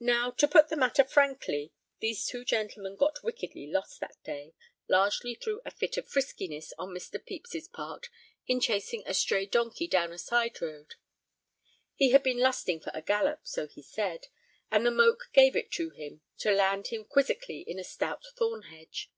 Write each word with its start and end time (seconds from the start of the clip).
Now, 0.00 0.30
to 0.30 0.48
put 0.48 0.68
the 0.70 0.76
matter 0.78 1.04
frankly, 1.04 1.74
these 2.00 2.24
two 2.24 2.42
gentlemen 2.42 2.96
got 2.96 3.22
wickedly 3.22 3.66
lost 3.66 4.00
that 4.00 4.16
day, 4.24 4.54
largely 4.88 5.34
through 5.34 5.60
a 5.66 5.70
fit 5.70 5.98
of 5.98 6.08
friskiness 6.08 6.72
on 6.78 6.88
Mr. 6.94 7.22
Pepys's 7.22 7.68
part 7.68 8.08
in 8.46 8.60
chasing 8.60 9.02
a 9.04 9.12
stray 9.12 9.44
donkey 9.44 9.86
down 9.86 10.10
a 10.10 10.16
side 10.16 10.62
road. 10.62 10.94
He 11.94 12.12
had 12.12 12.22
been 12.22 12.38
lusting 12.38 12.80
for 12.80 12.92
a 12.94 13.02
gallop, 13.02 13.40
so 13.42 13.66
he 13.68 13.82
said, 13.82 14.28
and 14.70 14.86
the 14.86 14.90
moke 14.90 15.28
gave 15.34 15.54
it 15.54 15.74
him, 15.76 16.22
to 16.38 16.50
land 16.50 16.86
him 16.86 17.04
quizzically 17.04 17.60
in 17.60 17.78
a 17.78 17.84
stout 17.84 18.24
thorn 18.38 18.62
hedge. 18.62 19.12